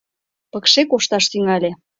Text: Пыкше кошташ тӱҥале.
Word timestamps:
Пыкше 0.51 0.81
кошташ 0.91 1.25
тӱҥале. 1.31 1.71